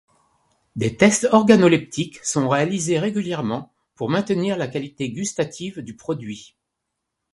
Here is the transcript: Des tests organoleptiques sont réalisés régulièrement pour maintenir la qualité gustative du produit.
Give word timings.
Des 0.75 0.97
tests 0.97 1.27
organoleptiques 1.31 2.17
sont 2.25 2.49
réalisés 2.49 2.97
régulièrement 2.97 3.71
pour 3.93 4.09
maintenir 4.09 4.57
la 4.57 4.67
qualité 4.67 5.11
gustative 5.11 5.77
du 5.83 5.95
produit. 5.95 6.55